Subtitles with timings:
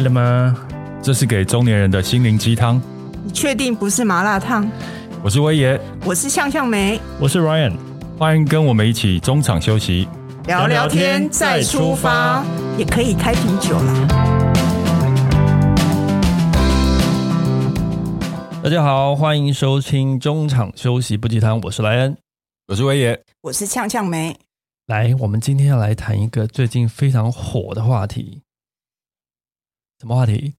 [0.00, 0.56] 累了吗？
[1.02, 2.80] 这是给中年人的心灵鸡汤。
[3.22, 4.66] 你确定不是麻辣烫？
[5.22, 7.74] 我是威爷，我是向向梅，我是 Ryan，
[8.18, 10.08] 欢迎跟我们一起中场休息，
[10.46, 12.42] 聊聊天再出发，
[12.78, 14.08] 也可以开瓶酒啦。
[18.62, 22.16] 大家好，欢迎收听中场休息不鸡汤，我是莱恩，
[22.68, 24.34] 我是威爷，我是向向梅。
[24.86, 28.40] 来，我们今天要来谈一个最近非常火的话题。
[30.00, 30.54] 什么话题？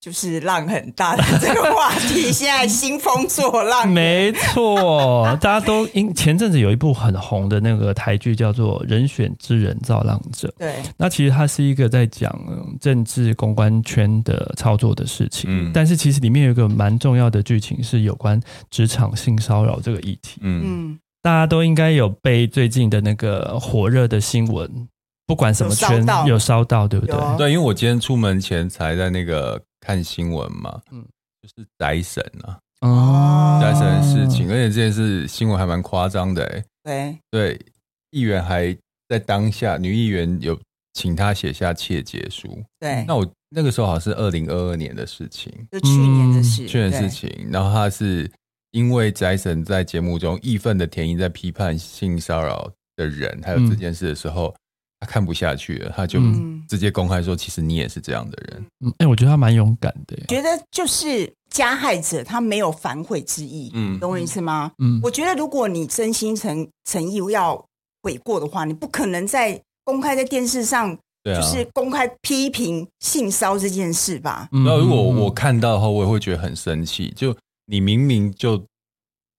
[0.00, 3.86] 就是浪很大的这个话题，现在兴风作浪。
[3.92, 10.48] 没错，大家都因前阵子有一部很红的那个台剧，叫做《人选之人造浪者》。
[10.58, 12.36] 对，那其实它是一个在讲
[12.80, 15.48] 政治公关圈的操作的事情。
[15.48, 20.40] 嗯，但是其实里面有一个蛮重要的剧情是有关职场性骚扰这个议题。
[20.40, 24.88] 嗯，大家都应该有被最近的那个火热的新闻。
[25.26, 27.16] 不管什么圈有烧，有烧到，对不对？
[27.38, 31.02] 对，因为我今天出门前才在那个看新闻嘛，嗯，
[31.40, 37.66] 就是宅神啊，哦，宅神的事情，而且这件事新闻还蛮夸张的，哎，对，对，
[38.10, 38.76] 议员还
[39.08, 40.58] 在当下，女议员有
[40.92, 48.30] 请他写下切结书，对，那我那个时候好像是二零二二年的事情，就去年的事，去年的事情，然后他是
[48.72, 54.48] 因为宅神在节目中义愤的填膺在批判性骚扰的人，还有这件事的时候。
[54.48, 54.54] 嗯
[55.02, 56.20] 他看不下去了，他就
[56.68, 60.16] 直接公开说：“其实你也是这样的人。”嗯，哎、欸，我觉得他蛮勇敢的。
[60.28, 63.72] 觉得就是加害者，他没有反悔之意。
[63.74, 64.70] 嗯，懂我意思吗？
[64.78, 67.60] 嗯，我觉得如果你真心诚诚意要
[68.04, 74.48] 悔过的话，你不可能在公开在电视上，就是公开批评性骚这件事吧？
[74.52, 77.12] 那、啊、如果我看到的话，我也会觉得很生气。
[77.16, 77.36] 就
[77.66, 78.64] 你明明就。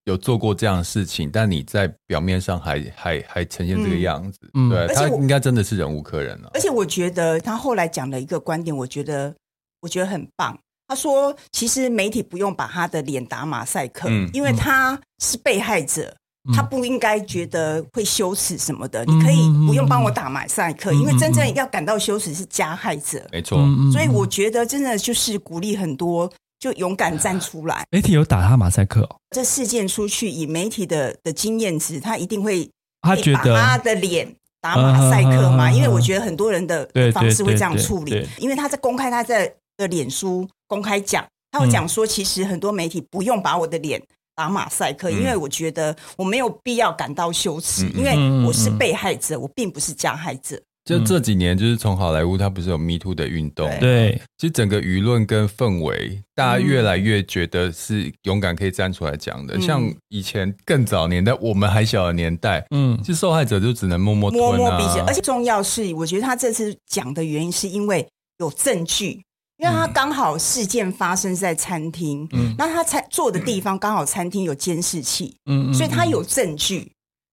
[0.06, 6.52] 有做过这样的事情，但你在表面上还还还呈现这个样子，嗯、对他应该真的是忍无可忍了。
[6.54, 9.34] 而且我觉得他后来讲了一个观点，我觉得
[9.82, 10.58] 我觉得很棒。
[10.86, 16.14] 他说，其实媒体不用把他的脸打马赛克，嗯、因为他是被害者，
[16.50, 19.06] 嗯、他不应该觉得会羞耻什么的。
[19.06, 23.26] 嗯、你可以不用帮我打马赛克，嗯、因为真正要感到羞耻是加害者。
[23.32, 23.58] 没错，
[23.94, 26.30] 所以我觉得真的就是鼓励很多。
[26.64, 27.86] 就勇敢站出来。
[27.92, 29.18] 媒体有打他马赛克哦。
[29.32, 32.70] 这事件出去，以媒体的的经验值，他一定会
[33.02, 35.70] 他觉得他的脸打马赛克嘛？
[35.70, 38.26] 因为我觉得很多人的方式会这样处理。
[38.40, 44.02] 因为他在公开他在的脸书公开讲，他有讲说，其实很多媒体不用把我的脸
[44.34, 48.16] 打马赛克，因为我觉得我没有必要感到羞耻，因为
[48.48, 50.58] 我是被害者，我并不是加害者。
[50.86, 53.70] 就这几年，就是从好莱坞，它不是有 Me Too 的运动？
[53.80, 59.56] 对，其实整个舆论跟氛围，大家越来越觉得是勇敢可以站出来讲的。
[59.56, 65.00] 嗯、像以前更早年代，我们还小的年代，嗯，其实受害者就只能默默吞、啊、摸摸鼻子。
[65.08, 68.06] 而且重要是，我觉得他这次讲的原因是因为
[68.40, 69.24] 有证据，
[69.60, 76.92] 因为他刚好事件发生在餐厅，嗯，那他餐坐的地方刚好餐厅有监视器，嗯，所以他有证据，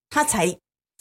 [0.08, 0.56] 他才。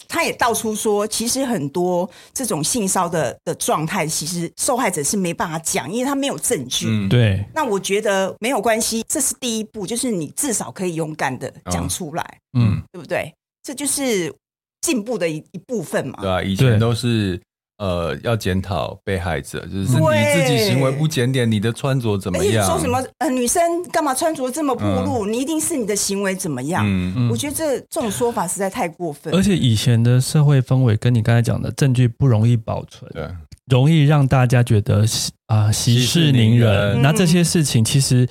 [0.08, 6.88] 他也道出说，其实很多这种性骚的的状态，其实受害者是没办法讲，因为他没有证据。
[6.88, 7.46] 嗯，对。
[7.54, 13.34] 那我觉得没有关系，这是第一步，就是你至少可以勇敢的讲出来，嗯，对不对？
[13.62, 14.34] 这就是
[14.82, 16.20] 进步的一一部分嘛。
[16.22, 17.40] 对啊，以前都是。
[17.80, 22.66] 呃，要检讨被害者，就是你自己行为不检点，你的穿着怎么样？
[22.68, 23.02] 说什么？
[23.18, 25.26] 呃，女生干嘛穿着这么暴露？
[25.26, 26.86] 嗯、你一定是你的行为怎么样？
[26.86, 29.34] 嗯嗯、我觉得这这种说法实在太过分。
[29.34, 33.28] 而且以前的社会氛围，跟你刚才讲的证据不容易保存，对，
[33.68, 35.06] 容易让大家觉得
[35.48, 37.02] 啊、呃、息事宁人。
[37.02, 38.28] 那这些事情其实。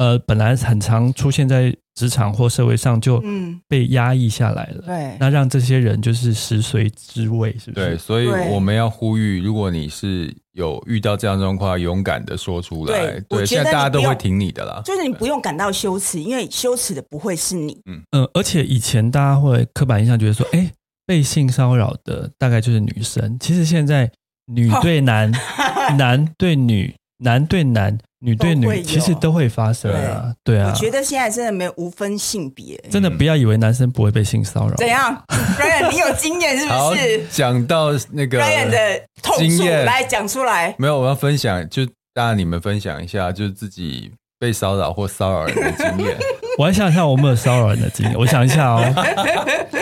[0.00, 3.22] 呃，本来很常出现在职场或社会上，就
[3.68, 4.82] 被压抑下来了。
[4.86, 7.86] 对，那让这些人就是食髓知味，是不是？
[7.88, 12.98] 对，所以我们要呼吁，如果你是有遇到这样状况，勇敢的说出来。
[12.98, 14.80] 对，对现在大家都会挺你的啦。
[14.82, 17.78] 就是你不用感到羞耻，因为羞耻的不会是你。
[17.84, 20.72] 嗯嗯、呃，而且以前大家会刻板印象觉得说，哎，
[21.06, 23.36] 被性骚扰的大概就是女生。
[23.38, 24.10] 其实现在
[24.46, 27.98] 女对男，哦、 男对女，男对男。
[28.22, 30.70] 女对女其实都会发生啊，对，啊。
[30.70, 34.74] 我觉得现在真的没有无分性别，真的不要以为男生不会被性骚扰。
[34.76, 35.24] 怎样？
[35.58, 37.24] Ryan，你有经验是不是？
[37.30, 38.78] 讲到那个 Ryan 的
[39.22, 40.74] 痛处，来讲出来。
[40.78, 46.14] 没有，我要分享，就大家你们分享一下，就是自己被骚扰或骚扰人的经验。
[46.58, 48.14] 我还想一下，我没有骚扰人的经验。
[48.18, 48.84] 我想一下哦。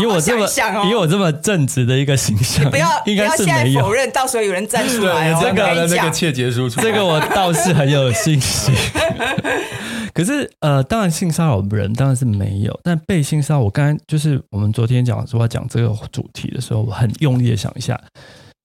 [0.00, 0.48] 以我这么
[0.90, 8.74] 以我这么正直的一个形象，不要 应该是没有否认，到时候有人站出来，这个那个切结书，这个我倒是很有信心。
[10.14, 18.00] 可是呃，当然性骚扰人当然是没有，但被性骚扰，我刚刚就是我们昨天讲说要讲这个主题的时候，我很用力的想一下，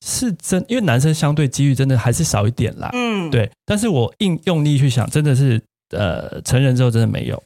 [0.03, 2.89] 是真，因为男生相对机遇真的还是少一点啦。
[2.93, 5.61] 嗯，对，但是我硬用力去想，真的是
[5.95, 7.41] 呃，成人之后真的没有。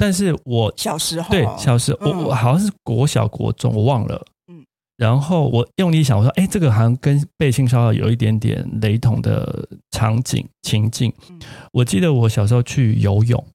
[0.00, 4.24] 但是我小时候，对，小时候，嗯、我我好像是国小国中，我忘了。
[4.50, 4.64] 嗯，
[4.96, 11.12] 然后我用力想，我说，哎，这个好像跟被性骚扰有一点点雷同的场景情境。
[11.28, 11.38] 嗯、
[11.72, 13.46] 我记得我小时候去游泳，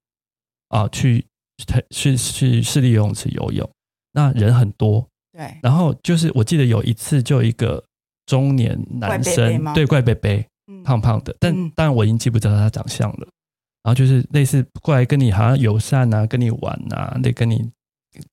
[0.70, 1.26] 啊，去
[1.90, 3.68] 去去市立游泳池游泳，
[4.14, 5.06] 那人很多。
[5.34, 7.84] 对，然后就是我记得有一次，就一个
[8.28, 10.46] 中年男生，对，怪贝贝，
[10.84, 13.28] 胖胖的，但当然我已经记不得他长相了。
[13.86, 17.70] 然后就是类似过来跟你好像友善啊，跟你玩啊，得跟你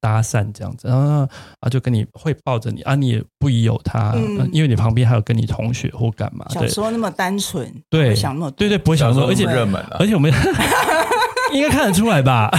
[0.00, 1.28] 搭讪这样子，然后
[1.60, 6.46] 啊就跟你会抱着你啊，你也不疑有他，嗯、因为你旁边还有跟你同学或干嘛。
[6.48, 10.32] 小时候那么单纯，对，不想那么多，对对，不会想那么多，而且热门啊，而且我们。
[11.52, 12.50] 应该看得出来吧？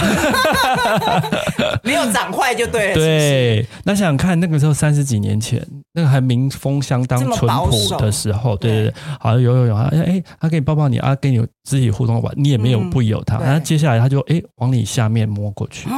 [1.82, 2.94] 没有长坏就对了。
[2.94, 8.84] 对，那想想看，那个时候三十几年前，那个还民风相当淳朴的时候，对对。
[8.84, 15.88] 对，好像游游泳啊，哎，他给你抱抱你啊，跟你有肢体互动玩，你也没有不由他，然后接下来他就哎往你下面摸过去，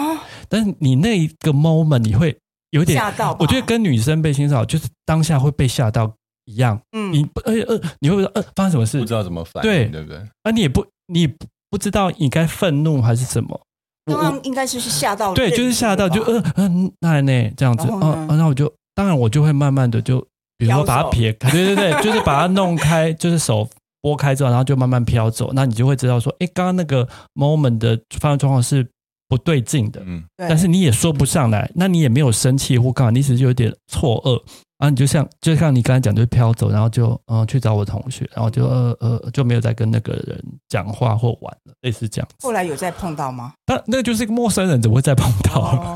[0.49, 2.37] 但是你那一个 moment 你会
[2.71, 6.13] 有点吓到，我觉得跟女生被性骚扰就是当下会被吓到
[6.47, 9.87] 一样，嗯，你不，呃呃，你会不会呃发生什么事，不知道怎么反应，对。
[9.87, 10.19] 对不对？
[10.43, 11.27] 啊，你也不，你。
[11.27, 11.47] 不
[11.77, 13.61] 知道你该愤怒还是什么？
[14.07, 20.21] 刚刚应该是是吓到，对，就是吓到，就嗯嗯，那那这样子，嗯，那我就当然我就会慢慢的就，
[20.57, 23.69] 比如说把它撇开，对对对， 就是把它弄开，就是手
[24.01, 28.87] 拨开之后，然后就慢慢飘走，那你就会知道说，哎，刚刚那个 moment 的发生状况是
[29.29, 34.41] 不对劲的，嗯，但是你也说不上来，那你也没有生气或干嘛，你只是有点错愕。
[34.79, 40.39] 啊，你就像就像你刚才讲，就飘走，然后就嗯、呃、去找我同学，然后就呃呃就没有再跟那个人
[40.69, 42.29] 讲话或玩了，类似这样。
[42.41, 43.55] 后来有再碰到吗？
[43.67, 45.61] 那那个就是一个陌生人，怎么会再碰到？
[45.63, 45.95] 哦、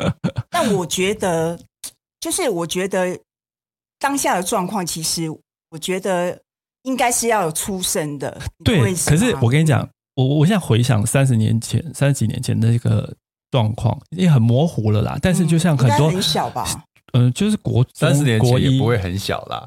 [0.48, 1.58] 但我觉得，
[2.18, 3.18] 就是我觉得
[3.98, 5.28] 当下的状况，其实
[5.68, 6.40] 我觉得
[6.84, 8.40] 应该是要有出声的。
[8.64, 13.14] 对，可是我跟你讲，我我现在回想三十年前、三十几年前的那个
[13.50, 15.18] 状况，已经很模糊了啦。
[15.20, 16.64] 但是就像很多、嗯、很小吧。
[17.14, 19.64] 嗯，就是国三十年前也不会很小啦，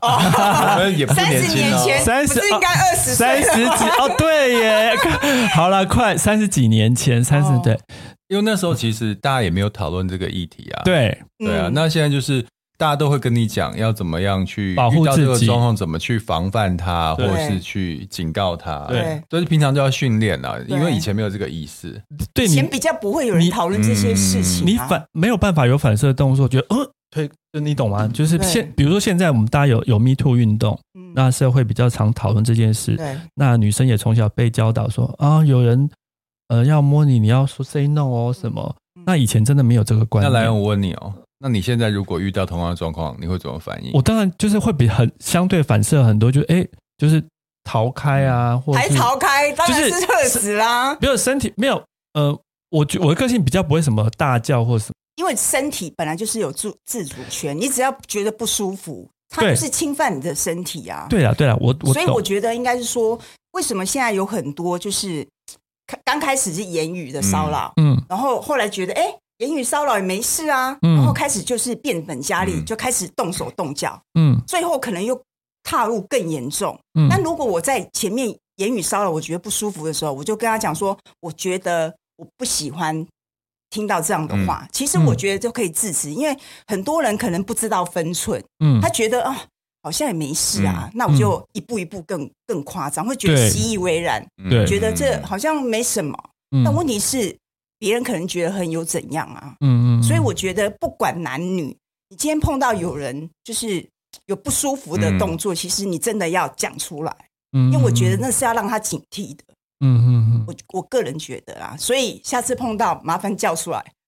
[0.95, 2.03] 也不年轻哦。
[2.03, 4.93] 三十应该二十三十几哦，对耶，
[5.55, 7.77] 好了，快三十几年前，三十对，
[8.27, 10.81] 因为那时候其实大家也没有讨论这个议题啊。
[10.83, 11.17] 对。
[11.39, 12.43] 对啊，那现在就是
[12.77, 18.85] 大家都会跟你讲要怎么样去保护自己，状况怎么去防范它，或者是去警告它。
[18.89, 22.01] 对，所以平常就要训练啊，因为以前没有这个意识。
[22.33, 26.91] 对，以前比较不会有人讨论这些事情，你反没有办法有反射动作，觉得呃。
[27.17, 28.07] 对，就你懂吗？
[28.13, 32.95] 就是现，比如说现在我们大家有有 Me Too 运动，嗯、那社会比较常讨论这件事。
[32.95, 35.89] 对，那女生也从小被教导说啊，有人
[36.49, 38.75] 呃要摸你，你要说 Say No 哦什么。
[38.95, 40.31] 嗯、那以前真的没有这个观念。
[40.31, 43.91] 那来，我问你哦，那你现在如果遇到同样的状况，你会怎么反应？
[43.93, 46.65] 我当然就是会比很相对反射很多，就哎，
[46.97, 47.23] 就是
[47.63, 50.95] 逃开啊，或者还逃开，当然是吓死啦。
[51.01, 52.39] 没有身体，没有呃，
[52.69, 54.93] 我觉我的个性比较不会什么大叫或什么。
[55.17, 61.07] 因为身体本来就是有自自主权，你只要觉得不舒服，它就是侵犯你的身体啊。
[61.09, 63.19] 对啊，对啊，我我所以我觉得应该是说，
[63.51, 65.27] 为什么现在有很多就是
[66.05, 75.19] 刚开始是言语的骚扰，嗯，然后后来觉得哎，言语骚扰也没事啊，嗯，然后开始就是变本加厉，就开始动手动脚，嗯，最后可能又
[75.63, 76.79] 踏入更严重。
[76.93, 83.03] 嗯，那如果我在前面言语骚扰，我觉得不舒服的时候，我就跟他讲说，我觉得我不喜欢。
[83.69, 89.37] 听到这样的话，嗯、其实我觉得就可以制止，嗯、因为很多人可能不知道分寸，嗯，他觉得啊、哦，
[89.83, 94.65] 好像也没事啊，嗯、那我就一步一步更更夸张，会觉得习以为然，对。
[94.65, 96.17] 觉得这好像没什么。
[96.51, 97.35] 嗯、但问题是，
[97.77, 101.75] 别人可能觉得很有怎样啊，嗯嗯，所以我觉得不管男女，
[102.09, 103.85] 你今天碰到有人就是
[104.27, 107.13] 有不舒服的动作，嗯、其实你真的要讲出来，
[107.51, 109.43] 嗯，因为我觉得那是要让他警惕的。
[109.79, 113.83] 嗯嗯嗯，我我个人觉得啊，所以下次碰到麻烦叫出来。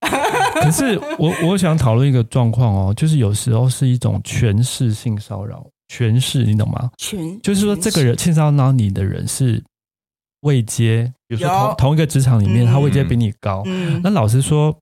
[0.54, 6.90] 可是我我想讨论一个状况哦，就是有时候是一种权势性骚扰，权势你懂吗？
[6.96, 9.62] 权就是说这个人性骚扰你的人是
[10.40, 13.62] 位阶，比如说同同一个职场里面，他位阶比你高。
[13.66, 14.76] 嗯，那老实说，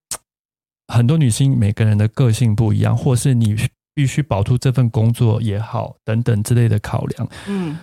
[0.86, 3.56] 很多女性每个人的个性不一样，或是你
[3.92, 7.28] 必须保住这份工作也好，等等之类的考量。
[7.46, 7.76] 嗯。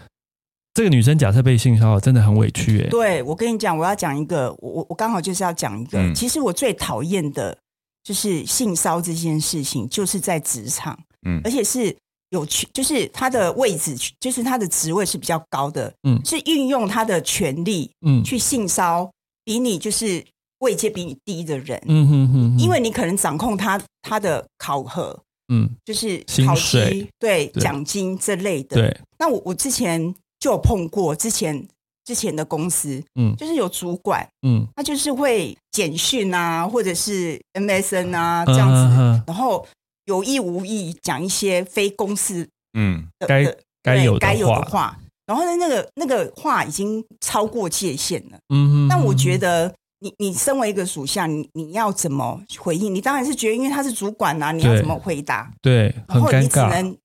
[0.76, 2.90] 这个女生假设被性骚扰，真的很委屈哎。
[2.90, 5.98] 对，我跟你讲，我要讲一个，我我刚好就是要讲一个。
[5.98, 7.58] 嗯、其实我最讨厌的
[8.04, 11.96] 就是性骚这件事情，就是在职场，嗯，而且是
[12.32, 19.10] 有权，就是他的位置，就是他的职位是比较高的，嗯，是运用他的权力，嗯，去性骚
[19.46, 20.22] 比你就是
[20.60, 25.18] 位阶比你低的人，嗯哼哼哼，因为你可能掌控他他的考核，
[25.48, 27.08] 嗯，就是考绩，水。
[27.18, 27.64] 对，对。
[27.64, 28.76] 奖金这类的。
[28.76, 30.14] 对，那我我之前。
[30.46, 31.68] 就有碰过之前
[32.04, 39.66] 之前的公司，嗯，就是有主管，嗯，他就是会简讯啊，或者是 MSN 啊这样子，然后
[40.06, 42.48] 有意无意讲一些非公司
[42.78, 43.44] 嗯该
[43.82, 49.74] 该有该有的话，然后呢，那个那个话已经超过界限了，嗯，但我觉得。
[50.00, 52.94] 你你身为一个属下，你你要怎么回应？
[52.94, 55.50] 你当然是觉得，因为他是主管呐、啊，你要怎么回答？
[55.62, 56.70] 对，很尴尬。
[56.70, 56.98] 然后你只能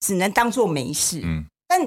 [0.00, 1.20] 只能当做没事。
[1.22, 1.44] 嗯。
[1.68, 1.86] 但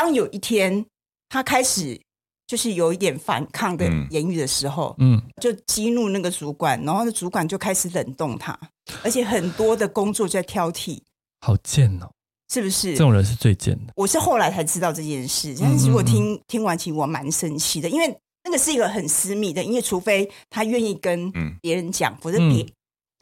[0.00, 0.84] 当有一天
[1.28, 2.00] 他开始
[2.46, 8.58] 就是有一点反抗的言语的时候，嗯，就激怒那个主管，然后那主管就开始冷冻他，
[9.04, 10.98] 而且很多的工作就在挑剔。
[11.40, 12.10] 好贱哦！
[12.52, 12.92] 是不是？
[12.92, 13.92] 这种人是最贱的。
[13.94, 18.16] 我是后来才知道这件事，但是如果听、嗯嗯、听完，其实我蛮生气的，因为。
[18.42, 21.30] 那个是一个很私密的，因为除非他愿意跟
[21.60, 22.66] 别人讲，否则别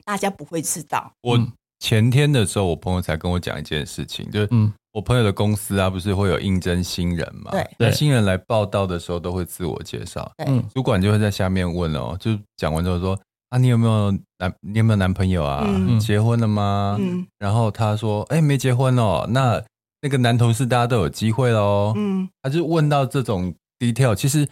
[0.05, 1.13] 大家不会知道。
[1.23, 1.37] 我
[1.81, 4.49] 前天的时候，我朋友才跟我讲一件事情，就是
[4.99, 7.53] 我朋友的公司啊，不是会有应征新人嘛？
[7.53, 13.17] 对，那新人来报道的时候都会自我介绍，嗯，主管就会在下面问哦，就讲完之后说
[13.51, 15.65] 啊，你有没有男，你有没有男朋友啊？
[16.01, 16.97] 结婚了吗？
[16.99, 19.63] 嗯，然后他说，哎，没结婚哦，那
[20.03, 21.93] 那个男同事大家都有机会喽。
[21.95, 24.49] 嗯，他就问到这种 detail，其实。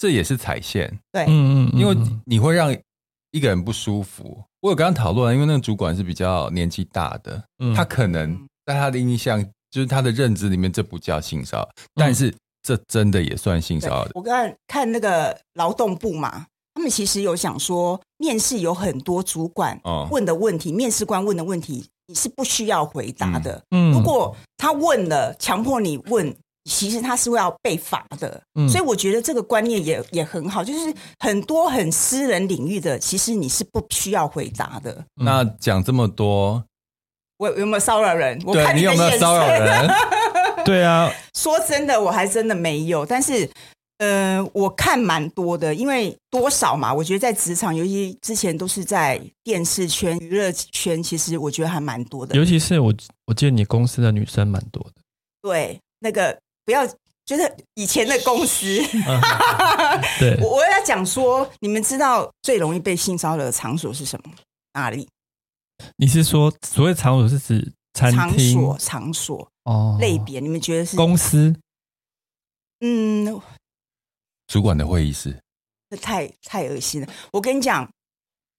[0.00, 2.72] 这也是踩线，对，嗯嗯，因为你会让
[3.32, 4.40] 一个人不舒服。
[4.60, 14.08] 我有跟他讨论，因为那个主管是比较年纪大的，嗯，他可能在他的印象，就是他的认知里面，这不叫性骚扰，但是这真的也算性骚扰。
[14.14, 23.62] 我刚才看那个劳动部嘛，他们其实有想说，面试有很多主管问的问题，面试官问的问题，你是不需要回答的。
[23.70, 26.34] 嗯，如果他问了，强迫你问。
[26.64, 35.02] 其实他是会要被罚的，嗯，所以我觉得这个观念也也很好，就是很多很私人领域的，其实你是不需要回答的。
[35.14, 36.62] 那讲这么多，
[37.38, 38.40] 我有没有骚扰人？
[38.44, 39.88] 我看你，你有没有骚扰人？
[40.64, 43.06] 对啊，说真的，我还真的没有。
[43.06, 43.48] 但是，
[43.98, 46.92] 呃，我看蛮多的，因为多少嘛？
[46.92, 52.36] 我觉得在职场，尤其之前都是在电视圈、娱乐圈，其实我觉得还蛮多的。
[52.36, 52.92] 尤其是我，
[53.26, 55.00] 我记得你公司的女生蛮多的。
[55.40, 56.38] 对，那个。
[56.68, 56.86] 不要
[57.24, 58.66] 觉得以前的公司，
[60.20, 64.30] 对，我我要讲说，你们知道最容易被性骚扰的场所是什么？
[64.74, 65.08] 哪里？
[65.96, 68.18] 你是说所谓场所是指餐厅？
[68.18, 71.54] 场所场所哦，类别，你们觉得是公司？
[72.80, 73.40] 嗯，
[74.46, 75.40] 主管的会议室，
[75.90, 77.08] 这太太恶心了。
[77.32, 77.90] 我跟你讲，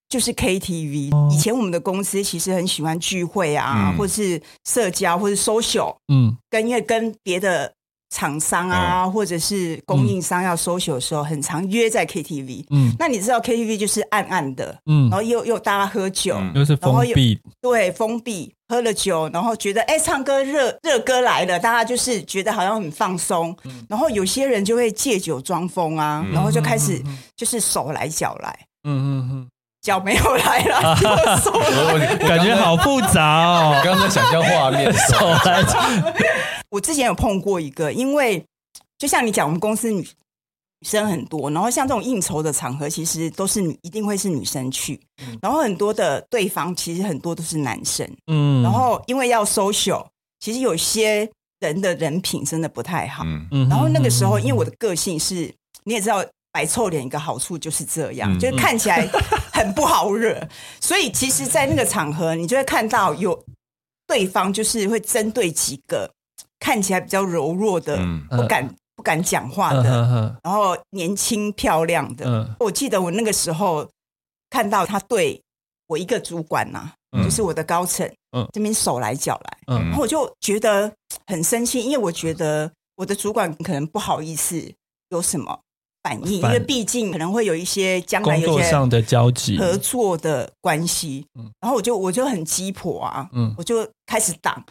[0.08, 1.16] 就是 KTV。
[1.16, 1.30] 哦。
[1.32, 7.74] 以前我们的公司其实很喜欢聚会啊，嗯、或是社交，或是 social，嗯，跟因为跟别的。
[8.10, 12.66] 厂商啊，或者是供应商要 social 的时候，很常约在 KTV。
[12.72, 23.56] 嗯，那你知道 KTV 就是暗暗的，嗯，然后又又大家喝酒，又是封闭，对，封闭，喝了酒，然后觉得哎，唱歌热热歌来了，大家就是觉得好像很放松。
[23.88, 27.02] 然后有些人就会借酒装疯啊，然后就开始
[27.36, 29.48] 就是手来脚来，嗯嗯嗯，
[29.84, 30.96] 脚没有来了，
[31.44, 31.52] 手
[32.28, 33.80] 感觉好复杂哦。
[33.86, 35.80] 刚才想象画面，手来脚。
[36.70, 38.44] 我之前有碰过一个，因为
[38.98, 40.02] 就像你讲，我们公司女
[40.82, 45.00] 女生很多，然后像这种应酬的场合，其实都是女，一定会是女生去，
[45.42, 50.06] 然后很多的对方其实很多都是男生，嗯，然后因为要 social，
[50.40, 59.06] 其实有些人的人品真的不太好，嗯，然后那个时候，因为我的个性是，你也知道，摆臭脸一个好处就是这样，就是看起来
[59.52, 60.48] 很不好惹，
[60.80, 63.44] 所以其实，在那个场合，你就会看到有
[64.08, 66.10] 对方就是会针对几个。
[66.60, 72.26] 看起来比较柔弱的，嗯、不敢、呃、不敢讲话的，然后年轻漂亮的。
[72.26, 73.88] 呃、我记得我那个时候
[74.50, 75.42] 看到他对
[75.88, 76.92] 我一个主管呐、
[77.24, 78.06] 就是我的高层，
[78.38, 80.92] 嗯、这边手来脚来，嗯、然后我就觉得
[81.28, 84.72] 很生气，因为我觉得我的主管可能不好意思
[85.10, 85.60] 有什么
[86.04, 91.26] 反应，因为毕竟可能会有一些将来有些上的交集、合作的关系。
[91.40, 94.62] 嗯、然后我就我就很鸡婆啊，嗯、我就开始挡。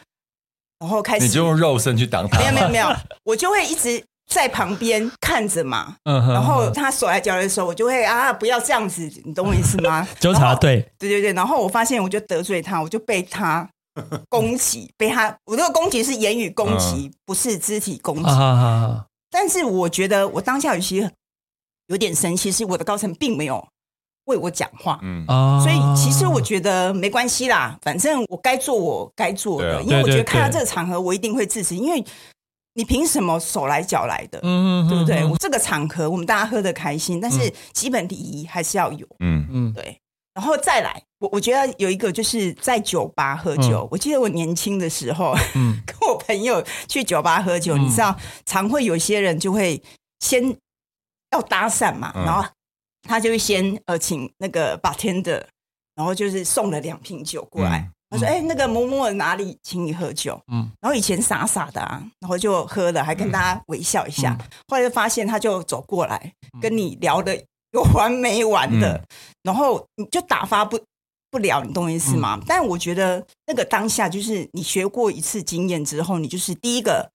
[0.78, 2.38] 然后开始，你就用肉身去挡他？
[2.38, 2.88] 没有没有没有，
[3.24, 5.96] 我就会一直在旁边看着嘛。
[6.04, 6.32] 嗯哼。
[6.32, 10.06] 然后他手来脚来的时候，我就会啊，不要这样子，你懂我意思吗？
[10.20, 10.88] 纠察队。
[10.98, 11.32] 对对对。
[11.32, 13.68] 然后我发现，我就得罪他，我就被他
[14.28, 15.36] 攻击，被他。
[15.44, 18.30] 我这个攻击是言语攻击，不是肢体攻击。
[19.30, 21.10] 但是我觉得我当下有些
[21.88, 23.66] 有点生气，是我的高层并没有。
[24.28, 25.26] 为我讲话，嗯，
[25.60, 32.04] 所以其实我觉得没关系啦，反正我该做我该做的，因为我觉得看到这个场合，我一定会支持，因为
[32.74, 35.24] 你凭什么手来脚来的，嗯嗯，对不对？
[35.24, 39.46] 我这个场合我们大家喝的开心，但是基本礼仪还是要有，嗯。
[39.50, 39.98] 嗯，对。
[40.34, 48.16] 然后再来，我我觉得有一个就是在酒吧喝酒，我记得我年轻的时候，嗯， 跟我朋友去酒吧喝酒，你知道，
[48.46, 49.82] 常会有些人就会
[50.20, 50.56] 先
[51.32, 52.48] 要搭讪嘛，然后
[53.08, 55.42] 他就会先呃请那个 bartender，
[55.96, 57.90] 然后就是送了两瓶酒过来。
[58.10, 64.36] 他说：“哎，那个某某哪里请你喝酒？”嗯，然后以前傻傻的啊，然后就喝了，还跟大家微笑一下。
[64.68, 67.34] 后来就发现他就走过来跟你聊的
[67.72, 69.02] 有完没完的，
[69.42, 70.80] 然后你就打发不
[71.30, 72.40] 不了，你懂我意思吗？
[72.46, 77.10] 但我觉得那个当下就是你学过一次经验之后，你就是第一个。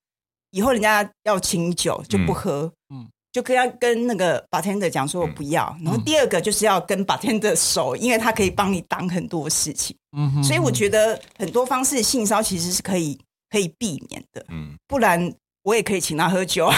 [0.56, 5.76] 以后人家要请酒就不喝，嗯，就跟要跟那个 bartender 讲说我不要。
[5.84, 16.72] 然后第二个就是要跟 bartender 熟，因为他可以帮你挡很多事情，嗯，所以我觉得很多方式性骚其实是可以可以避免的，嗯，不然我也可以请他喝酒。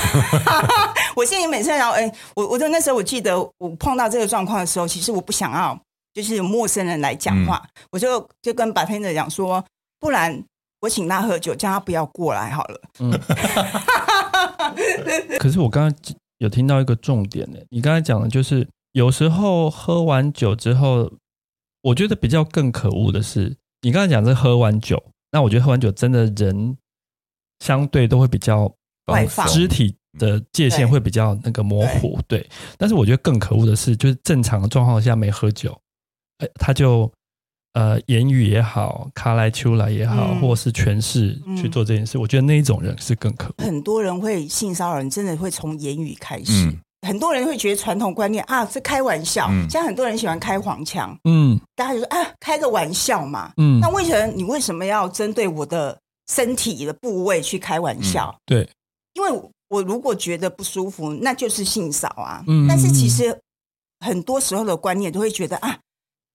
[1.16, 5.80] 我现在每次然后哎，我我就那时候我记得我碰到这个状况的时候，其实我不想要
[6.14, 9.64] 就是有陌生人来讲话，我就就跟 bartender 讲说，
[10.00, 10.44] 不然。
[10.82, 12.80] 我请他喝酒，叫他不要过来好了。
[13.00, 13.10] 嗯，
[15.40, 15.92] 可是我刚刚
[16.40, 21.12] 有听到一个重点呢，你刚才讲的就是有时候喝完酒之后，
[21.82, 25.02] 我觉得比较更可恶的是，你刚才讲是喝完酒，
[25.32, 26.78] 那我觉得喝完酒真的人
[27.60, 28.74] 相对都会比较
[29.08, 32.20] 外放，肢体的界限会比较那个模糊。
[32.28, 35.80] 对，对，但是我觉得更可恶的是，就是正常的状况下没喝酒，
[36.40, 37.12] 哎，他就。
[37.76, 43.64] 呃，言语也好，卡来秋来也好，嗯、或是诠释去做这件事，嗯、我觉得那一种人是更可恶。
[43.66, 46.54] 很多人会性骚扰人，真的会从言语开始。
[46.68, 49.50] 嗯、很多人会觉得传统观念啊，是开玩笑。
[49.52, 53.52] 嗯、像很多人喜欢开黄腔，嗯，大家就说啊，开个玩笑嘛。
[53.58, 58.34] 嗯，那为什么你为什么要针对我的身体的部位去开玩笑？
[58.34, 58.70] 嗯、对，
[59.16, 59.30] 因为
[59.68, 62.42] 我如果觉得不舒服，那就是性骚啊。
[62.48, 63.38] 嗯，但是其实
[64.00, 65.78] 很多时候的观念都会觉得啊，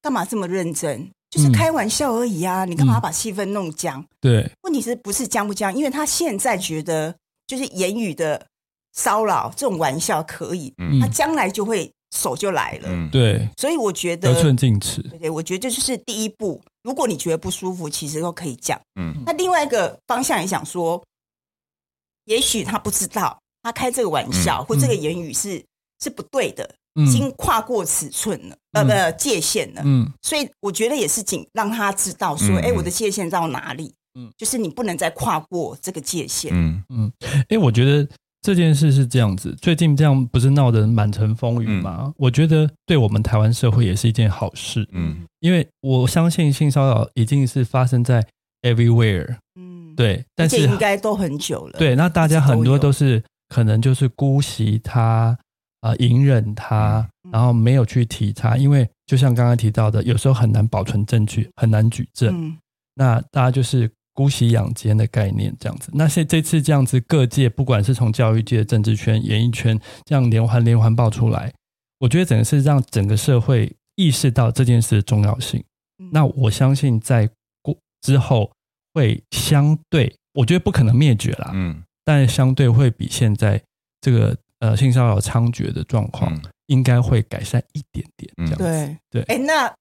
[0.03, 1.09] 干嘛这么认真？
[1.31, 2.65] 就是开玩笑而已啊！
[2.65, 4.05] 嗯、你干嘛把气氛弄僵？
[4.21, 5.73] 对，问题是不是僵不僵？
[5.73, 7.15] 因为他现在觉得
[7.47, 8.45] 就是言语的
[8.93, 12.89] 骚扰这种玩笑可以，嗯、他将来就会手就来了。
[12.89, 15.01] 嗯、对，所以我觉得得寸进尺。
[15.03, 16.61] 对对，我觉得这就是第一步。
[16.83, 18.81] 如果你觉得不舒服，其实都可以讲。
[19.01, 21.01] 嗯，那另外一个方向也想说，
[22.25, 25.65] 也许他不知道，他开这个玩笑、嗯、或这个言语是、嗯、
[26.03, 26.69] 是不对的。
[26.95, 29.83] 已经跨过尺寸了，嗯、呃，不，界限了。
[29.85, 33.95] 嗯，所以我觉得也是仅让他知道说，哎、嗯，我的界限到哪里？
[34.19, 36.51] 嗯，就是你不能再跨过这个界限。
[36.53, 38.09] 嗯嗯，哎、欸，我觉得
[38.43, 41.99] 这件事是这样子，最近这样不是闹得满城风雨吗？
[42.07, 44.85] 嗯、我觉得对我们台湾社会也是一件好事。
[44.91, 48.27] 嗯，因为我相信性骚扰已经是发生在
[48.63, 49.37] everywhere。
[49.55, 51.79] 嗯，对，但是应该都很久了。
[51.79, 55.39] 对，那大家很多都是可能就是姑息他。
[55.81, 62.35] 啊，隐忍他，然后没有去提他，因为就像刚刚提到的，有时候很难保存证据，很难举证。
[62.35, 62.59] 嗯、
[62.95, 65.91] 那大家就是姑息养奸的概念这样子。
[65.95, 71.51] 那现这次这样子，各界不管是从教育界、政治圈、演艺圈这样连环连环爆出来，
[71.99, 75.65] 我觉得整个是让整个社会意识到这件事的重要性。
[75.99, 77.27] 嗯、那我相信在
[77.63, 78.51] 过之后
[78.93, 83.59] 会相对，我觉得不可能灭绝啦，嗯，但相对会比现在
[84.03, 84.37] 这个。
[84.61, 86.33] 呃，性骚扰猖獗的状况
[86.67, 88.97] 应该会改善一点点，这样子。
[89.11, 89.23] 对对。
[89.35, 89.73] 哎，那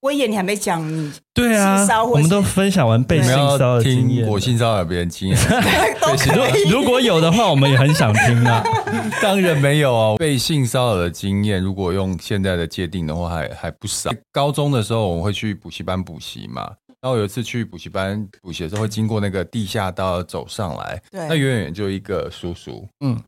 [0.00, 2.04] 威爷，你还没讲你对啊？
[2.04, 5.36] 我们都分享完被性骚扰的经验，我性骚扰别人经验。
[6.70, 8.62] 如如果有的话，我们也很想听啊。
[9.20, 14.10] 当然没有啊，被性骚扰的经验，如果用现在的界定的话，还还不少。
[14.30, 16.72] 高中的时候，我们会去补习班补习嘛。
[17.00, 23.20] 然后有一次去补习班补习的时候，会经过那个地下道走上来，对，那远远就一个叔叔，嗯。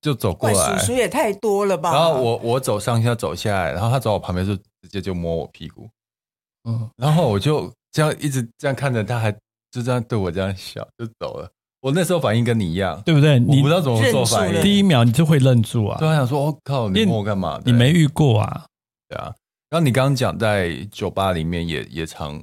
[0.00, 1.92] 就走过来，叔叔也太多了吧？
[1.92, 5.88] 然后我我走上下走下来，然后他走我旁边就直接就摸我屁股，
[6.68, 9.30] 嗯，然后我就这样一直这样看着他，还
[9.70, 11.50] 就这样对我这样笑就走了。
[11.82, 13.38] 我那时候反应跟你一样，对不对？
[13.38, 17.60] 你不知道怎么做反应，第一秒你就会愣住啊，对，想说我靠，你摸我干嘛？
[17.64, 18.64] 你没遇过啊？
[19.08, 19.32] 对啊。
[19.68, 22.42] 然后你刚刚讲在酒吧里面也也常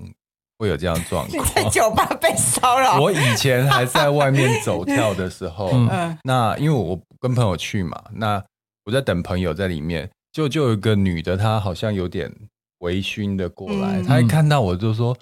[0.60, 3.00] 会有这样状况，在酒吧被骚扰。
[3.02, 7.00] 我以前还在外面走跳的时候， 嗯，那因为我。
[7.20, 8.44] 跟朋友去嘛，那
[8.86, 12.32] 我在等朋友在里面，就就有一个女的，她好像有点
[12.80, 15.18] 微醺的过来，嗯、她一看到我就说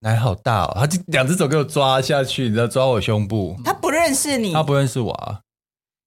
[0.00, 3.56] 奶好大哦，她就两只手给我抓下去，你知道抓我胸部。
[3.64, 5.40] 她不认识你，她不认识我啊，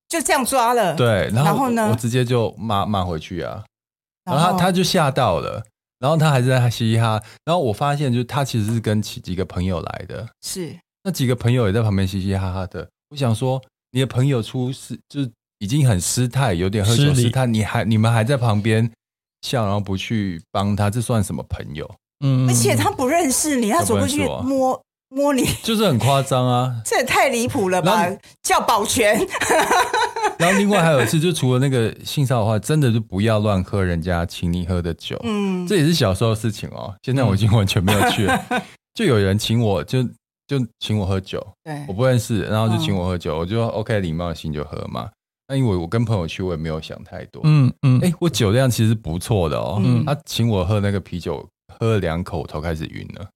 [0.07, 0.95] 就这样抓了。
[0.95, 3.65] 对，然后，呢，我直接就骂骂回去啊，
[4.23, 4.51] 然后？
[4.51, 5.63] 她她就吓到了，
[5.99, 10.77] 然后她还是在嘻嘻哈，然后我发现就是她其实是跟几几个朋友来的，是。
[11.03, 13.61] 那几个朋友也在旁边嘻嘻哈哈的，我想说。
[13.91, 18.89] 你的朋友出事，就是已经很失态，有点喝酒失态，你还你们还在旁边
[19.41, 21.89] 笑，然后不去帮他，这算什么朋友？
[22.25, 26.81] 嗯，而且他不认识你，他怎么会去摸摸你，就是很夸张啊！
[26.83, 28.05] 这也太离谱了吧？
[28.41, 29.15] 叫保全。
[30.37, 35.19] 然后另外还有一次，就除了那个性骚扰的话，真的就不要乱喝人家请你喝的酒。
[35.23, 36.93] 嗯，这也是小时候的事情哦。
[37.03, 38.45] 现在我已经完全没有去了。
[38.49, 38.61] 嗯、
[38.93, 40.07] 就有人请我，就
[40.47, 41.45] 就请我喝酒。
[41.63, 45.09] 对，我不认识，然后就请我喝酒，嗯、我就 OK，礼貌性就喝嘛。
[45.49, 47.41] 那因为我跟朋友去，我也没有想太多。
[47.45, 49.81] 嗯嗯，哎、欸，我酒量其实不错的哦。
[49.83, 51.47] 嗯，他请我喝那个啤酒，
[51.79, 53.29] 喝了两口，头开始晕了。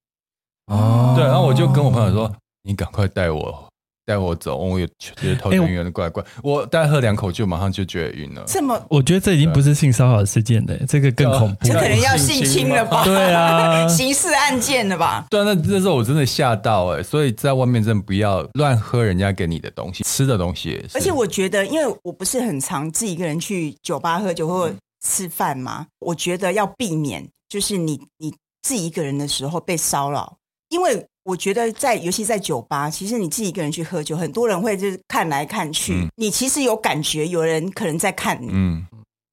[0.66, 2.30] 哦，对，然后我就跟我朋友说
[2.64, 3.68] ：“你赶快带我
[4.04, 6.22] 带我走，我也觉得头晕晕的怪怪。
[6.22, 8.42] 欸”我大概喝两口就马上就觉得晕了。
[8.46, 11.66] 这么，我觉得这已经不是性骚扰事件了，这个更恐怖。
[11.66, 13.04] 这可能要性侵了吧？
[13.04, 15.26] 对啊， 刑事案件了吧？
[15.30, 20.84] 对啊，那那时候我真的吓到哎，所以在外面真的不要乱喝人家给你的东西，吃的东西。
[20.94, 24.70] 而且我觉得，因为我不是很常自己一个人去酒吧喝酒或
[25.06, 30.36] 吃饭嘛，我觉得要避免就是你你自己一个人的时候被骚扰。
[30.70, 38.84] 因为我觉得在，尤其在酒吧，其实你自己一个人去喝酒，很多人会就是看来看去，嗯、你其实有感觉有人可能在看你，嗯，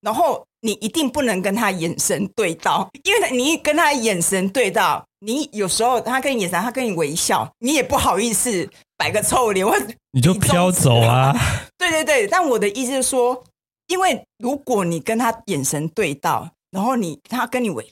[0.01, 9.75] 然后你一定不能跟他眼神对到，因为你跟他眼神对到，你有时候他跟你眼神，他跟你微笑，你也不好意思摆个臭脸，或
[10.11, 11.33] 你就飘走啊。
[11.77, 13.43] 对对对，但我的意思是说，
[13.87, 17.83] 因为如果你跟他眼神对到，然后你他跟你微。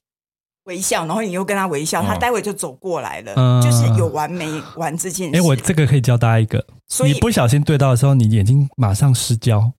[0.68, 5.38] 微笑，然后你又跟他微笑，他待会就走过来了，嗯、就是有完没完这件事。
[5.38, 9.72] 哎，我这个可以教大家一个，所以你不小心对到的时候，你眼睛马上失焦。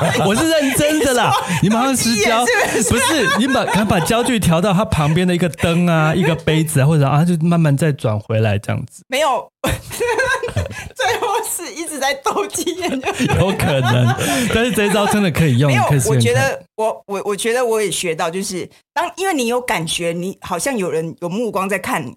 [0.26, 2.44] 我是认真的啦，你马上失焦，
[2.88, 9.04] 不是你把把焦距调到它旁边的一个灯啊， 一个杯子啊，或者啊，就慢慢再转回来这样子。
[9.08, 12.90] 没有， 最后是一直在斗鸡眼，
[13.38, 14.06] 有可能，
[14.54, 15.70] 但是这一招真的可以用。
[15.70, 22.14] 没有，我觉得我我我觉得我也学到，就是当因为你有感觉，你好像有人有目光在看你，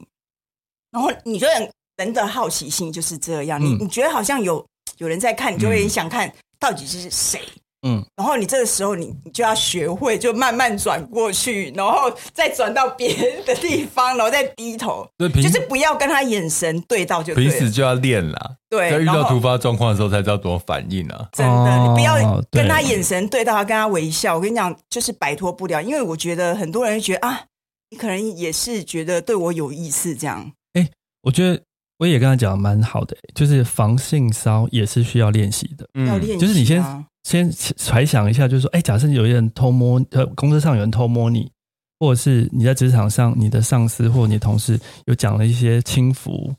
[0.91, 4.65] 然后你觉得人的好奇心就是这样，你你觉得好像有
[4.97, 6.31] 有人在看，你就会想看。
[6.57, 7.39] 到底是谁？
[7.87, 18.55] 嗯，然后你这个时候你你就要学会，就慢慢转过去，然后再转到别的地方，然后再低头，就是不要跟他眼神对到就对，就彼此就要练了。
[18.69, 21.29] 对，在遇到突发状况的时候才知道怎么反应啊！
[21.31, 22.15] 真的，你不要
[22.51, 24.35] 跟他眼神对到，他跟他微笑。
[24.35, 27.43] 我跟你讲，就是摆脱不了，因为我觉得很多人觉得啊，
[27.91, 30.51] 你可能也是觉得对我有意思这样。
[30.73, 30.89] 哎，
[31.21, 31.61] 我觉得。
[31.97, 36.37] 我也跟他讲蛮好的，就是防性骚也是需要练习的，要练习。
[36.37, 36.83] 就是你先
[37.25, 41.51] 先揣想一下，就是说，哎，假设有一人偷摸，呃，公车上有人偷摸你，
[41.99, 46.53] 或者是你在职场上，你的上司或你同事有讲了一些轻浮，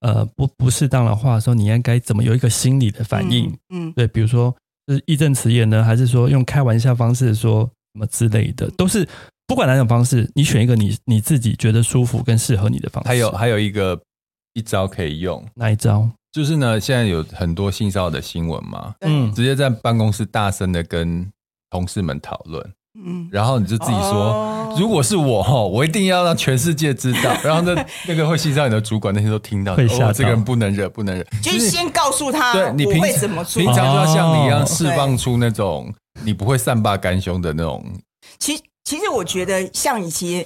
[0.00, 3.50] 呃，不不适当的话的时候，你应该怎么有一个心理的反应？
[3.68, 4.54] 嗯，嗯对，比如说
[4.88, 9.06] 是义正辞严呢，还是说用开玩笑方式说什么之类的，都是
[9.46, 13.08] 不管哪种方式，你选一个你你自己觉得舒服跟适合你的方式。
[13.08, 14.00] 还有还有一个。
[14.56, 16.08] 一招可以用，哪一招？
[16.34, 21.30] 就是呢，现在有很多性骚扰的新闻嘛，嗯，直接在办公室大声的跟
[21.70, 35.94] 同事们讨论，嗯，然后你就自己说，哦、如果是我哈，我一定要让全世界知道， 然后那那个会性骚扰你的主管那些都听到，会吓到、哦、这个人不能惹，不能惹，就是先告诉他，对你平时怎么做，平常就要像你一样释放出那种
[36.24, 37.84] 你不会善罢甘休的那种。
[38.40, 40.44] 其其实我觉得像以前，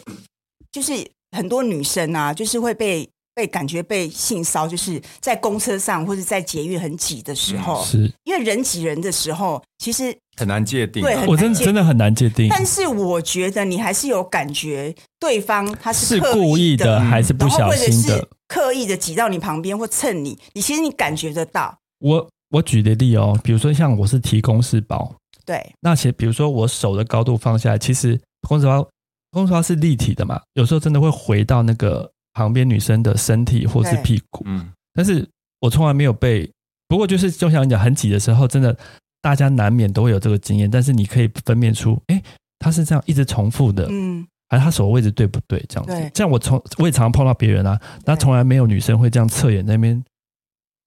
[0.70, 0.92] 就是
[1.34, 3.08] 很多女生啊，就是会被。
[3.38, 11.04] 被感觉被性骚，就是在公车上或者在捷运很挤的时候，是因为人挤人的时候，其实很难界定。
[11.04, 12.48] 对，我真的真的很难界定。
[12.50, 21.78] 但是我觉得你还是有感觉，对方他是是故意的还是不小心的，刻意的挤到你旁边或蹭你，你其实你感觉得到。
[22.00, 25.14] 我我举的例哦，比如说像我是提公事包，
[25.46, 28.84] 对，那其实比如说我手的高度放下来，其实公事包
[29.30, 32.10] 公事包是立体的嘛，有时候真的会回到那个。
[32.34, 35.28] 旁边女生的身体或是屁股，嗯，但是
[35.60, 36.48] 我从来没有被，
[36.86, 38.76] 不过就是就像你讲很挤的时候，真的
[39.20, 42.22] 大家难免都会有这个经验，但是你可以分辨出，哎，
[42.58, 45.64] 他是这样一直重复的，嗯，还是他手的位置对不对？
[45.68, 46.10] 这样子，对。
[46.14, 50.02] 这样我从我也常常碰到别人啊，那从来没有女生会这样侧眼在那边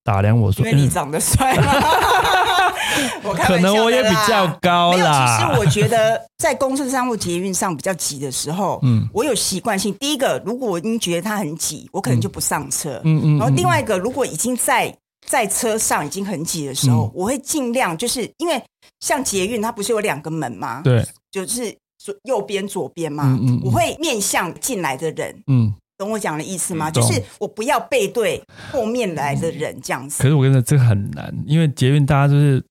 [0.04, 1.56] 打量我说，因为你长得帅。
[3.24, 5.38] 我可能我也比较高啦。
[5.38, 9.94] 其实我觉得在公车上或捷运上比较挤的时候，嗯，我有习惯性。
[9.96, 13.02] 第一个，如果我已经觉得它很挤，我可能就不上车。
[13.04, 13.38] 嗯嗯。
[13.38, 14.96] 然后另外一个，如果已经在
[15.28, 18.62] 在车上已经很挤的时候，我会尽量就是因为
[19.00, 20.82] 像捷运它不是有两个门吗？
[20.84, 23.26] 对，就是左右边左边嘛。
[23.42, 23.62] 嗯嗯。
[23.64, 25.44] 我会面向进来的人。
[25.48, 25.74] 嗯。
[25.98, 26.90] 懂我讲的意思吗？
[26.90, 30.24] 就是我不要背对后面来的人这样子。
[30.24, 32.64] 可是我跟你说这个很难，因为捷运大家就是。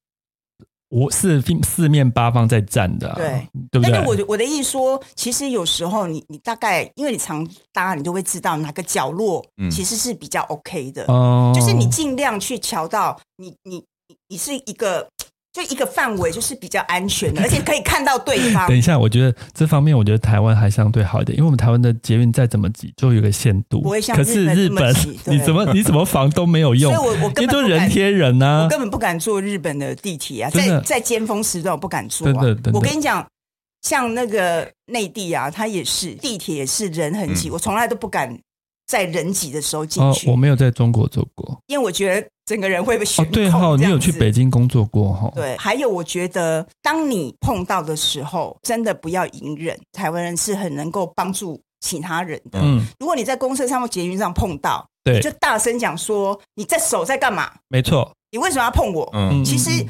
[0.91, 3.91] 我四四面八方在站的，对对不对？
[3.91, 13.77] 但是我我的意思说，其实有时候你你大概因为你常搭，你就会知道哪个角落其实是比较 OK 的，嗯、就是你尽量去瞧到你你
[14.09, 15.09] 你你是一个。
[15.53, 18.69] 就一个范围，就是比较安全的， 而且可以看到对方。
[18.69, 23.81] 等一下，我觉得这方面，我觉得台湾还相对好一点，因为我们台湾的捷运再怎么挤，就有个限度。
[23.83, 24.95] 不会像可是日本，
[25.27, 26.95] 你怎么你怎么防都没有用。
[26.95, 32.57] 所以我我根本都人贴人呐、啊，我根本不敢坐日本的地铁啊，在在尖峰时段我不敢坐啊。
[32.73, 33.27] 我跟你讲，
[33.83, 38.39] 像那个内地啊，它也是地铁也是人很挤，嗯、我从来都不敢。
[38.91, 40.27] 在人挤的时候进去。
[40.27, 43.33] 哦，我没有在中国做过，因为我觉得整个人会被悬空。
[43.33, 45.31] 哦，对哈，你有去北京工作过哈？
[45.33, 49.79] 对，还有我觉得，当你碰到的时候，真的不要隐忍。
[49.93, 52.59] 台湾人是很能够帮助其他人的。
[52.61, 57.49] 嗯，如果你在公车上或捷运上碰到，对，你就大声讲说你在手在干嘛？
[57.69, 59.09] 没错，你为什么要碰我？
[59.13, 59.87] 嗯，其实。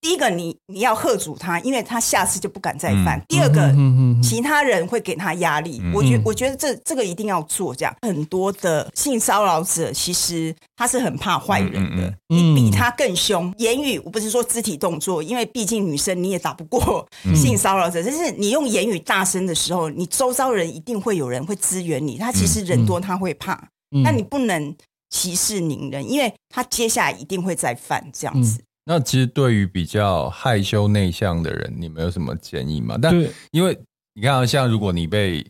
[0.00, 3.18] 第一个你，你你要喝阻他，因为他下次就不敢再犯。
[3.18, 5.78] 嗯、第二个，嗯嗯嗯、其他人会给他压力。
[5.82, 7.74] 嗯、我觉我觉得这这个一定要做。
[7.74, 13.52] 这样很多的性骚扰者，其实他是很怕坏人的，你比他更凶。
[13.58, 18.02] 言语，我不是说肢体动作，因为毕竟女生你也打不过性骚扰者。
[18.02, 22.16] 但是你用言语大声的时候，你周遭人一定会有人会支援你。
[22.16, 23.68] 他其实人多，他会怕。
[24.02, 24.74] 那、嗯、你不能
[25.10, 28.60] 息事宁人，因为他接下来一定会再犯这样子。
[28.90, 32.98] 嗯那其实对于比较害羞内向的人，你们有什么建议吗？
[33.00, 33.14] 但
[33.52, 33.78] 因为
[34.14, 35.48] 你看，像如果你被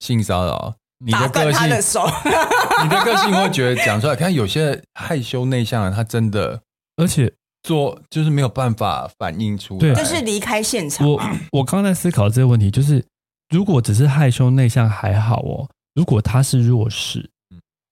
[0.00, 1.76] 性骚扰，你的个性，的
[2.84, 6.60] 你的个性会觉得讲出来，看有些害羞内向的人，他真的，
[6.96, 11.08] 而且做就是没有办法反映出来，就是离开现场。
[11.08, 11.18] 我
[11.52, 13.02] 我刚才思考这个问题，就是
[13.48, 17.30] 如果只是害羞内向还好哦，如果他是弱势，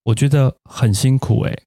[0.03, 1.57] 我觉得很辛苦哎。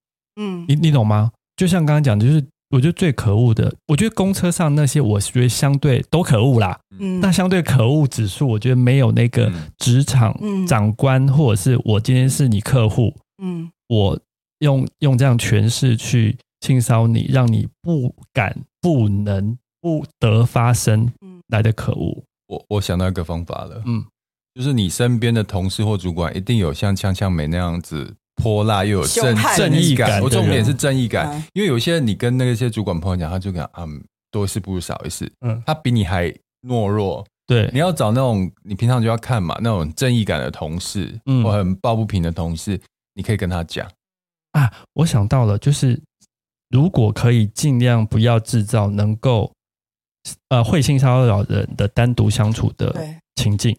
[0.41, 1.33] 嗯，你你懂吗？
[1.57, 2.45] 就像刚刚讲的，就是。
[2.75, 6.77] 我觉得最可恶的，我觉得公车上那些，我觉得相对都可恶啦。
[6.99, 14.19] 嗯，那相对可恶指数，我觉得没有那个职场长官，或者是我今天是你客户，嗯，我
[14.59, 21.13] 用用这样权势去性骚你，让你不敢、不能、不得发声，
[21.47, 22.25] 来的可恶。
[22.49, 24.05] 我我想到一个方法了，嗯，
[24.53, 28.17] 就是你身边的同事或主管一定有像呛呛梅那样子。
[28.37, 33.87] 泼辣又有正正义感，我重点是正义感，因为有些你跟那些主管朋友讲，他就讲啊，
[34.31, 36.29] 多一事不如少一事，嗯，他比你还
[36.63, 42.81] 懦弱，对，你要找那种你平常就要看嘛，那种正义感的同事，嗯，或很抱不平的同事，
[43.15, 43.89] 你可以跟他讲。
[44.53, 46.01] 啊，我想到了，就是
[46.71, 49.53] 如果可以尽量不要制造能够
[50.49, 52.95] 呃会性骚扰人的单独相处的
[53.37, 53.73] 情境，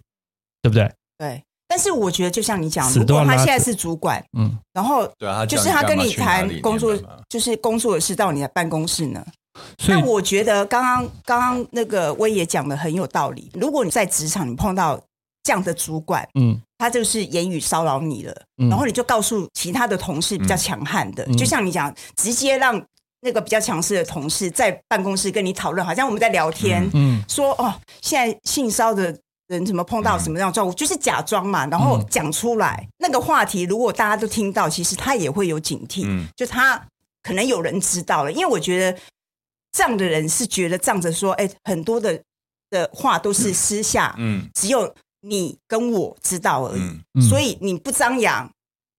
[0.61, 0.93] 对，对不对？
[1.17, 1.43] 对。
[1.67, 6.95] 但是我觉得，就像你讲，如果他现在是主管，嗯，然后对啊就是他跟你谈工作，
[7.27, 9.25] 就是工作的事到你的办公室呢。
[9.87, 13.49] 那我觉得刚刚刚刚那个威爷讲的很有道理。
[13.53, 15.01] 如果你在职场你碰到
[15.43, 18.35] 这样的主管，嗯，他就是言语骚扰你了，
[18.69, 22.79] 然后你就告诉其他的同事比较强悍的，就像你讲，直接让
[23.21, 29.17] 那个比较强势的同事在办公室跟你讨论，好像我们在聊天，嗯，说哦，现在性骚的。
[29.47, 32.87] 人怎么碰到什么样的状况，就是假装嘛，然后讲出来。
[32.97, 36.83] 那个话题，如果大家都听到，其实他也会有警惕，就他
[37.21, 38.99] 可能有人知道了，因为我觉得
[39.71, 42.19] 这样的人是觉得仗着说，哎，很多的
[42.69, 48.49] 的话都是私下，嗯，只有你跟我知道而已，所以你不张扬，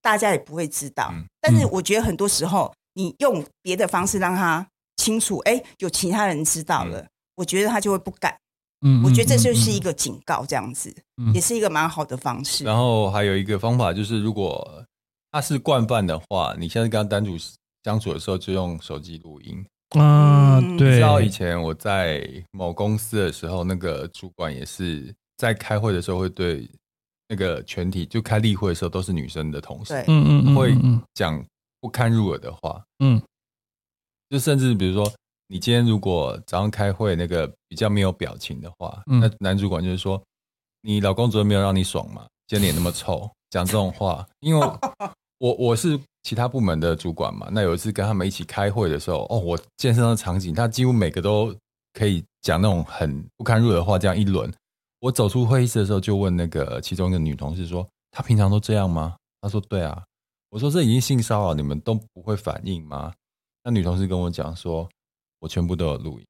[0.00, 1.12] 大家也不会知道。
[1.40, 4.64] 但是我觉得很多时候，你用别的方式让他
[4.96, 7.04] 清楚，哎，有其他人知道了，
[7.34, 8.36] 我觉得他就会不敢。
[8.82, 12.62] 嗯，我觉得这就是一个警告，这样子，嗯，也是一个蛮好的方式。
[12.62, 14.84] 然后还有一个方法就是，如果
[15.32, 17.36] 他是惯犯的话，你现在跟他单独
[17.84, 19.64] 相处的时候，就用手机录音
[19.98, 20.60] 啊。
[20.78, 26.68] 对，知道以前我在某公司的时候，那个主管也是在开会的时候会对
[27.28, 30.76] 那个全体，就开例会的时候都是女生的同事，嗯嗯嗯，会
[31.14, 31.42] 讲
[31.80, 33.20] 不堪入耳的话，嗯，
[34.28, 35.10] 就甚至比如说。
[35.48, 40.20] 你今天如果早上开会那个比较没有表情的话，嗯、那男主管就是说，
[40.82, 42.26] 你老公昨天没有让你爽吗？
[42.48, 44.26] 今天脸那么臭， 讲这种话。
[44.40, 44.66] 因为
[45.38, 51.54] 我我是其他部门的主管嘛，那有一次跟他们一起开会的时候，哦，我健身的场景，他几乎每个都
[51.92, 54.52] 可以讲那种很不堪入耳的话，这样一轮。
[54.98, 59.14] 我走出会议室的时候，就问那个其中一个女同事说，她平常都这样吗？
[59.40, 60.02] 她说对啊。
[60.48, 63.12] 我说这已经性骚扰，你们都不会反应吗？
[63.62, 64.88] 那女同事跟我讲说。
[65.38, 66.26] 我全部都有录音，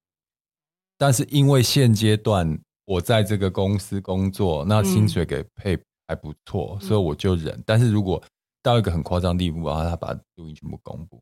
[0.98, 7.62] 但是因为现阶段我在这个公司工作，那薪水给配还不错，嗯、所以我就忍。
[7.66, 8.22] 但是如果
[8.62, 11.20] 到一个很夸张地步，然后他把录音全部公布，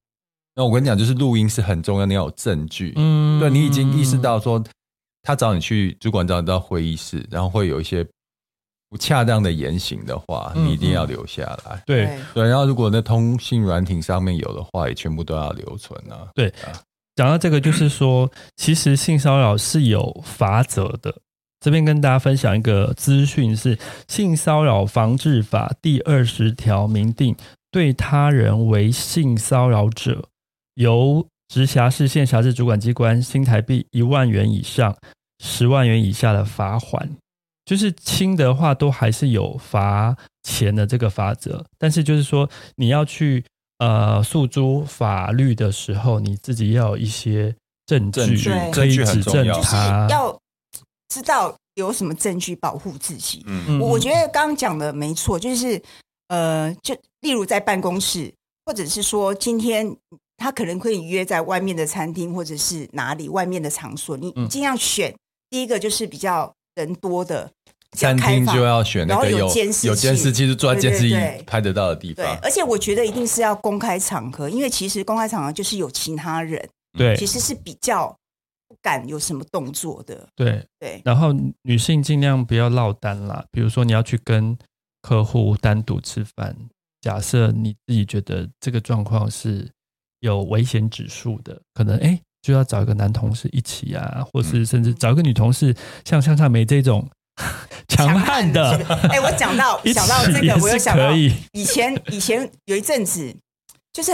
[0.55, 2.95] 那我跟你讲，就是录音是很重要，你要有证据。
[2.97, 4.63] 嗯，对，你已经意识到说，
[5.23, 8.07] 他找你去主管找你到会议室，然后会有一些
[8.89, 11.83] 不恰当的言行的话，你一定要留下来。
[11.85, 16.31] 对、嗯、对，然后如果那通信软体上面有的话，也全部都要留存啊。
[16.35, 16.53] 对，
[17.15, 21.15] 讲到这个，就是说， 其实性骚扰是有罚则的。
[21.61, 27.35] 这边跟大家分享一个资讯是《性骚扰防治法》第二十条明定，
[27.71, 30.29] 对他人为性骚扰者，
[30.75, 34.95] 由直辖市、县辖市主管机关新台币一万元以上
[35.43, 37.09] 十万元以下的罚锾，
[37.65, 43.43] 就是轻的话都还是有罚钱的这个法则，但是就是说你要去
[43.79, 47.55] 呃诉诸法律的时候，你自己要有一些
[47.87, 50.39] 证据，证据可以指证他要。
[51.07, 53.45] 知道有什么证据保护自己？
[53.47, 55.81] 嗯，我我觉得刚刚讲的没错，就是
[56.27, 58.35] 呃，就例如在办公室，
[58.67, 59.97] 或者是说今天
[60.37, 65.19] 他可能可以约在外面的餐厅，或者是哪里外面的场所，你尽量选、嗯、
[65.51, 67.49] 第一个就是比较人多的
[67.95, 71.15] 餐厅，就要选那个有监视有监视器，是抓监视器
[71.47, 72.25] 拍得到的地方。
[72.25, 78.15] 对，而且我觉得一定是要公开场合，因为其实公开场合就是有其他人，对，其实是比较。
[78.67, 81.01] 不敢有什么动作的，对对。
[81.05, 84.57] 然后女性尽量不要落单啦，比如说你要去跟
[85.03, 86.57] 客户单独吃饭，
[87.01, 89.71] 假设你自己觉得这个状况是
[90.21, 97.09] 有危险指数的，可能哎就要找一个男同事一起啊，或是甚至找一个女同事，像像夏梅这种
[97.89, 98.79] 强悍的。
[99.11, 103.35] 哎，我讲到 讲到这个，我又想到以前以前有一阵子，
[103.93, 104.13] 就是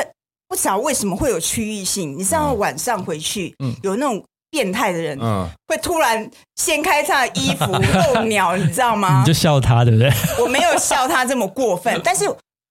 [0.49, 4.23] 不知道为什么会有区域性，你知道晚上回去，嗯，有那种。
[4.53, 7.67] 变态的人，嗯，会突然掀开他的衣服
[8.17, 9.21] 露鸟，你知道吗？
[9.21, 10.11] 你就笑他，对不对？
[10.43, 12.25] 我没有笑他这么过分，但是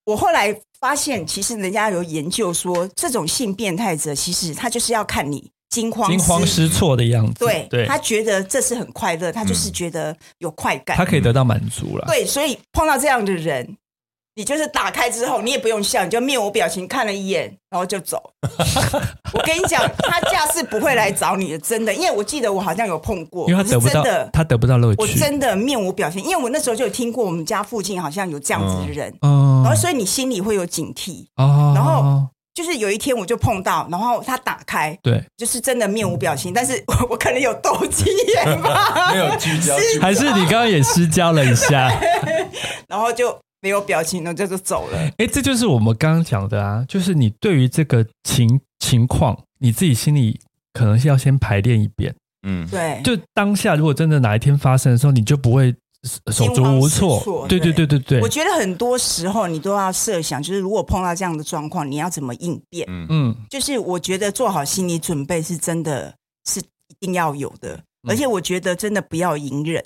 [0.03, 12.05] 我后来发现，其实人家有研究说，这种性变态者其实他就是要看你惊慌惊慌失措的样子，对，对他觉得这是很快乐，他就是觉得有快感，他可以得到满足了。
[12.07, 13.77] 对，所以碰到这样的人。
[14.35, 18.31] 你就是打开之后，你也不用笑，你就面无表情看了一眼，然后就走。
[19.33, 21.93] 我跟你讲，他架势不会来找你的，真的。
[21.93, 24.01] 因为我记得我好像有碰过，因为他得不到，
[24.31, 25.01] 他得不到乐趣。
[25.01, 31.25] 我真的面无表情，因为我那时候就有听过我们家附近好像有这样子的人，嗯、然后所以你心里会有警惕。
[31.35, 32.25] 哦、然后
[32.61, 38.03] 就是有一天我就碰到，然后他打开，对，就是真的面无表情，但是我，我可能有斗鸡
[38.35, 41.89] 眼吧， 没有聚焦，还是你刚刚也失焦了一下，
[42.89, 43.37] 然后就。
[43.61, 44.97] 没有表情呢，就就走了。
[45.17, 50.39] 哎，这就是我们刚刚讲的啊，就是你对于这个情情况，你自己心里
[50.71, 52.15] 可能是要先排练一遍。
[52.47, 53.01] 嗯，对。
[53.03, 55.75] 就当下如果真的哪一天发生的时候，你就不会
[56.31, 57.45] 手足无措。
[57.47, 58.21] 对对对对对。
[58.21, 62.85] 我觉得很多时候你都要设想，就是如果碰到这样的状况，你要怎么应变？
[62.89, 63.35] 嗯嗯。
[63.49, 66.13] 就是我觉得做好心理准备是真的
[66.45, 69.83] 是一定要有的，而且我觉得真的不要隐忍，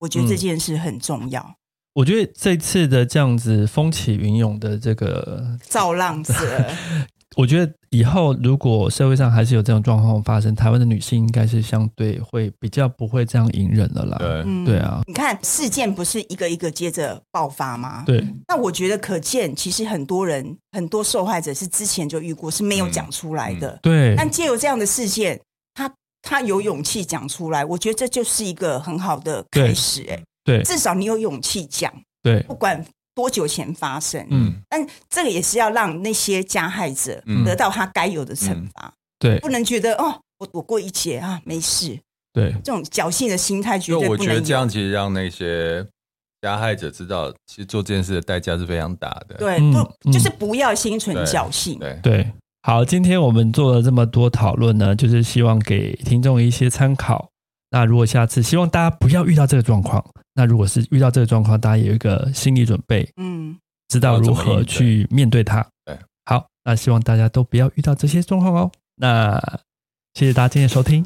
[0.00, 1.54] 我觉得这件事很重要。
[1.94, 6.32] 我觉得这次的这样子风起云涌的这个造浪子，
[7.36, 14.16] 我觉得以后如果社会上还是有这种状况发生，台湾的女性应该是相对会比较不会这样隐忍了啦。
[14.18, 15.00] 对，对啊。
[15.06, 18.02] 你看事件不是一个一个接着爆发吗？
[18.06, 18.26] 对。
[18.48, 23.78] 那我觉得可见，其实很多人很多受害者是之前就遇过，是没有讲出来的。
[23.82, 24.14] 对。
[24.16, 25.40] 但借由这样的事件，
[25.74, 25.92] 他
[26.22, 30.04] 他有勇气讲出来，我觉得这就是一个很好的开始。
[30.08, 30.22] 哎。
[30.44, 31.92] 对，至少你有勇气讲。
[32.20, 38.92] 对，不管多久前发生，嗯，但这个也是要让那些加害者得到他该有的惩罚。
[39.18, 41.98] 对，不能觉得哦，我躲过一劫啊，没事。
[42.32, 44.10] 对，这种侥幸的心态绝对不能。
[44.12, 45.86] 我觉得这样其实让那些
[46.40, 49.36] 加害者知道，其实做这件事的代价是非常大的。
[49.38, 51.78] 对，不就是不要心存侥幸。
[51.78, 57.28] 对对，好，今天我们做了这么多讨论呢，就是希望给听众一些参考。
[57.72, 60.04] 那如果下次希望大家不要遇到这个状况，
[60.34, 63.56] 那如果是遇到这个状况，大家有一个心理准备，嗯，
[63.88, 65.66] 知道如何去面对它。
[65.86, 68.70] 对，好，那希望大家都不要遇到这些状况哦。
[68.96, 69.40] 那
[70.12, 71.02] 谢谢大家今天的收听。